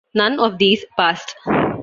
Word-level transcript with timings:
None 0.15 0.39
of 0.39 0.57
these 0.57 0.83
passed. 0.97 1.35